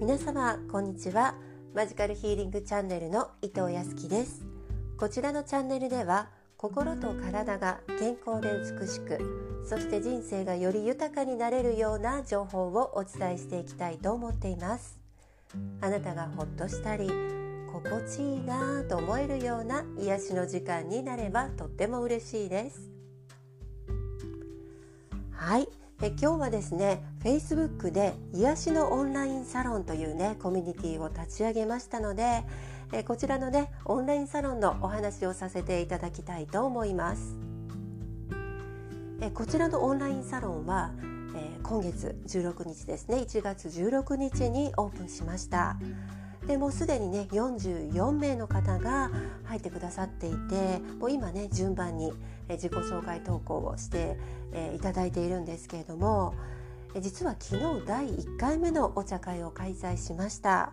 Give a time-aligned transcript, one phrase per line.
[0.00, 1.34] 皆様こんにちは。
[1.74, 4.46] マジカルヒーリングチャンネルの伊藤康樹です。
[4.96, 8.48] こちらのチャンネルでは心と体が健康で
[8.80, 14.98] 美しくそして人生がより豊かになれるような情報をお伝えしていきたいと思っています。
[15.82, 17.06] あなたがほっとしたり
[17.70, 22.90] 心地いいなと思えるような癒しの時間になればとっても嬉しいです。
[25.30, 25.79] はい。
[26.02, 32.42] え今日はですね Facebook で癒しのオンラインサロンというねコミュニティを立ち上げましたので
[32.92, 37.36] えこちらのねオンラインサロンのお話をさせていただきたいと思います。
[39.22, 40.92] えこちらのオンラインサロンは、
[41.36, 45.76] え今月16日ですね1月16日にオープンしました。
[46.46, 49.10] でもうすでにね44名の方が
[49.44, 52.12] 入ってくださっていてもう今ね順番に
[52.48, 54.16] 自己紹介投稿をして、
[54.52, 56.34] えいただいているんですけれども
[57.00, 60.72] 実は昨日第1回目のお茶会を開催しました。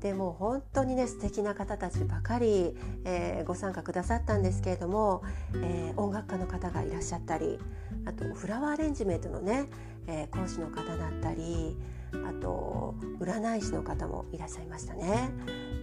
[0.00, 5.22] でも本当にね素敵な方たちばかり、えー、ご参加くださったんですけれども、
[5.54, 7.60] えー、音楽家の方がいらっしゃったり
[8.06, 9.66] あとフラワーアレンジメントのね、
[10.06, 11.76] えー、講師の方だったり
[12.12, 15.30] あと占い師の方もいらっしゃいましたね。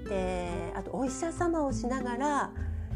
[0.08, 2.52] であとお医者様をしながら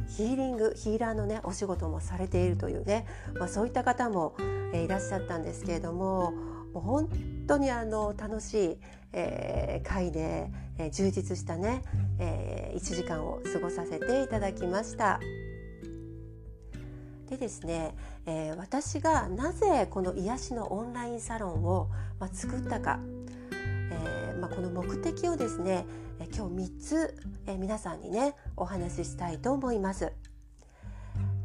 [0.07, 4.35] ヒーリングヒーラーのねお仕事もされているというね、まあ、そういった方も、
[4.73, 6.33] えー、いらっしゃったんですけれども
[6.73, 7.09] もう本
[7.47, 8.77] 当にあの楽しい、
[9.13, 11.83] えー、会で、えー、充実したね、
[12.19, 15.19] えー、1時間を過ごさせていただきました。
[17.29, 22.99] でですね、えー、私がなぜこの癒しのオンラインサロンを、まあ、作ったか、
[23.91, 25.85] えーまあ、この目的をですね、
[26.19, 30.11] え今日3つ、えー、皆さんにねお話ししたいと思います。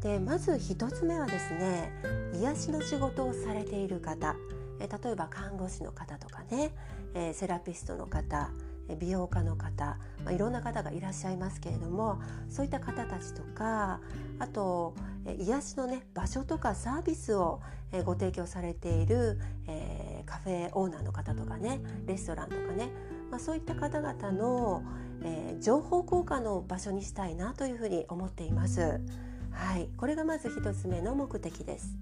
[0.01, 1.91] でまず1つ目はですね
[2.33, 4.35] 癒しの仕事をされている方、
[4.79, 6.71] えー、例えば看護師の方とかね、
[7.13, 8.51] えー、セラピストの方
[8.95, 13.99] 美容家の方、まあ、いろんな方がいらっしゃいますけれどもそういった方たちとか
[14.39, 14.95] あと
[15.37, 17.61] 癒しのね場所とかサービスを
[18.05, 22.89] ご提供されている、えー、カフェオーナーの方とかねレストランとかね、
[23.31, 24.83] まあ、そういった方々の、
[25.23, 28.99] えー、情報交換の場所にしたいなというふうに思っています。
[29.51, 31.95] はい、これがまず一つ目の目的です。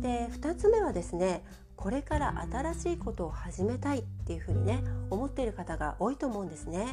[0.00, 1.42] で2つ目はですね
[1.80, 6.86] これから新しいことを始めたいっていうふうにね思っている方が多いと思うんですね。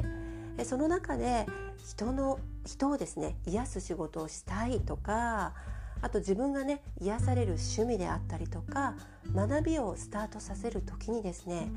[0.64, 1.46] その中で
[1.78, 5.53] 人の人をですね癒す仕事をしたいとか
[6.02, 8.96] あと自分がね癒される趣味であったりとか
[9.36, 11.69] 学びをスタートさせる時にですね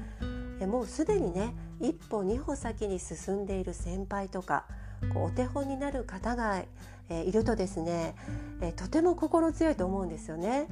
[0.61, 4.65] もうすでにね一歩二歩先に進んでいる先輩とか
[5.13, 6.63] こうお手本になる方が、
[7.09, 8.15] えいるとですね、
[8.61, 10.69] えとても心強いと思うんですよね。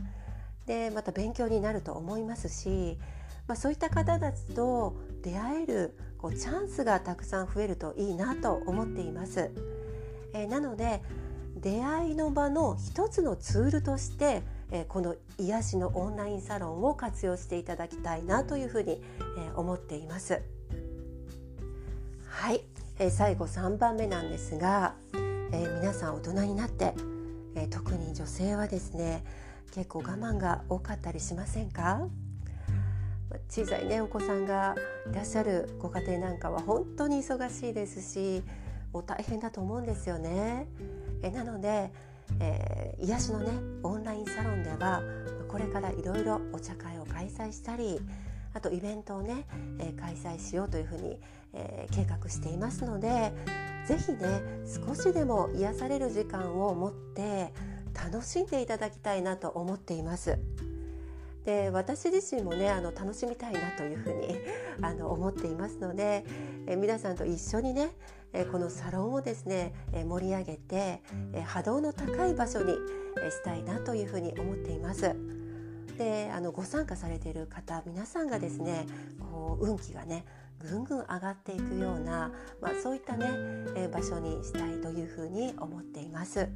[0.69, 2.99] でまた勉強になると思いますし、
[3.49, 9.51] まあ、そういった方たちと出会えるこうチャンスがたくさん増えるといいなと思っています。
[10.35, 11.03] えー、なので
[11.57, 19.03] 出会いの場の一つのツールとして、えー、この癒しのオンラインサロンを活用していただきたいなというふうに、
[19.39, 20.43] えー、思っています。
[22.27, 22.61] はい、
[22.99, 26.93] えー、最後3番目なんですが、えー、皆さん大人になって、
[27.55, 29.25] えー、特に女性はですね
[29.73, 32.09] 結構我慢が多かったりしませんか？
[33.51, 34.75] 小さいねお子さんが
[35.11, 38.43] いらっしゃるご家庭なんかは本当に忙しいですし
[38.93, 40.67] もう大変だと思うんですよね。
[41.23, 41.93] えなので、
[42.41, 43.51] えー、癒しのね
[43.83, 45.03] オンラインサロンでは
[45.47, 48.01] これからいろいろお茶会を開催したり
[48.55, 49.47] あとイベントをね、
[49.79, 51.19] えー、開催しようというふうに、
[51.53, 53.33] えー、計画していますので
[53.87, 54.43] 是非ね
[54.87, 57.53] 少しでも癒される時間を持って
[58.05, 60.39] 楽しんでいただきたいなと思っています。
[61.45, 64.37] で私自身もねあの楽しみたいなというふうに
[64.83, 66.25] あの思っていますので
[66.67, 67.91] え皆さんと一緒にね
[68.35, 71.03] えこのサロンをですねえ盛り上げて
[71.33, 72.75] え波動の高い場所に
[73.23, 75.15] えしたいなというふうに思っています。
[75.97, 78.87] であのご参加されている方皆さんがですね
[79.19, 80.25] こう運気がね
[80.59, 83.27] ぐんぐん上がっていくような、まあ、そういったね、
[83.77, 86.49] え場所にしたいというふうに思っています。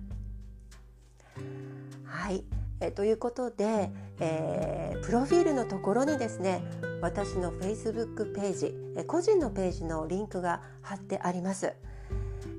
[2.05, 2.45] はい、
[2.81, 3.91] えということで、
[4.21, 6.63] えー、プロフィールのところにですね
[7.01, 11.73] 私の Facebook ページ、え個人のページのリンクが貼ってあります。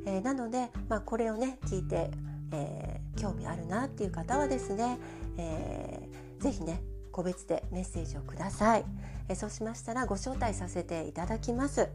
[0.06, 2.12] えー、なので、まあ、これをね聞いて、
[2.52, 5.00] えー、興味あるなっていう方はですね、
[5.38, 6.82] えー、ぜひね
[7.12, 8.86] 個別でメッセージをください、
[9.30, 11.90] えそうしましたらご招待させていただきます。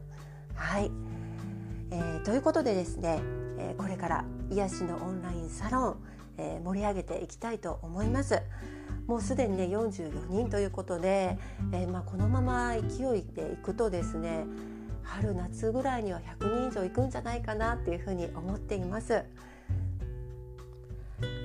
[0.55, 0.91] はい、
[1.91, 3.19] えー、ということでですね、
[3.57, 5.97] えこれから癒しのオンラインサロン
[6.39, 8.41] えー、盛り上げていきたいと思います。
[9.07, 11.37] もうすでにね44人ということで、
[11.73, 14.45] えー、まあ、このまま勢いでいくとですね
[15.03, 19.23] 春夏ぐらいには100人以上いくんじゃないかなっていうふうに思っています。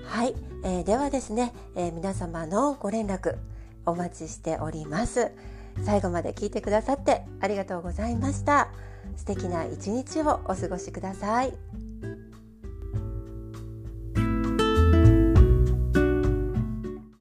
[0.07, 3.37] はい、えー、ではですね、えー、皆様のご連絡
[3.87, 5.33] お待ちしております
[5.85, 8.69] 最後まで聞いてくださってありがとうございました
[9.17, 11.84] 素敵な一日をお過ごしください。